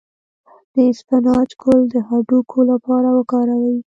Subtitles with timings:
[0.73, 3.77] د اسفناج ګل د هډوکو لپاره وکاروئ